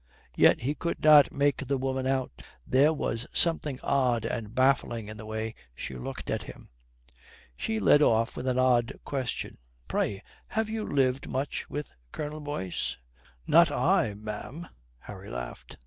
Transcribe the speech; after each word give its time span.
Yet 0.35 0.61
he 0.61 0.73
could 0.73 1.03
not 1.03 1.31
make 1.31 1.67
the 1.67 1.77
woman 1.77 2.07
out. 2.07 2.41
There 2.65 2.91
was 2.91 3.27
something 3.33 3.79
odd 3.83 4.25
and 4.25 4.55
baffling 4.55 5.09
in 5.09 5.17
the 5.17 5.27
way 5.27 5.53
she 5.75 5.93
looked 5.93 6.31
at 6.31 6.41
him. 6.41 6.69
She 7.55 7.79
led 7.79 8.01
off 8.01 8.35
with 8.35 8.47
an 8.47 8.57
odd 8.57 8.99
question, 9.05 9.59
"Pray, 9.87 10.23
have 10.47 10.69
you 10.69 10.85
lived 10.87 11.29
much 11.29 11.69
with 11.69 11.91
Colonel 12.11 12.39
Boyce?" 12.41 12.97
"Not 13.45 13.69
I, 13.69 14.15
ma'am." 14.15 14.69
Harry 15.01 15.29
laughed. 15.29 15.77